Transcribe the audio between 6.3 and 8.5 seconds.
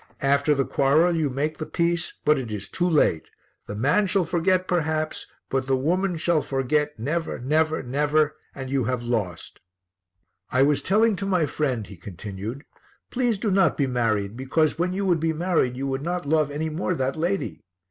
forget never, never, never,